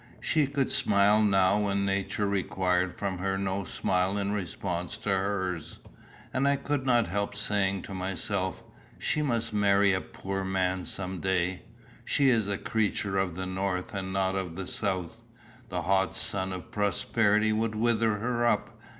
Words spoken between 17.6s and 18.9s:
wither her up.